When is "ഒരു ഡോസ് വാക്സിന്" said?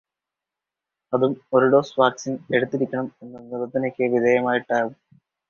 1.53-2.39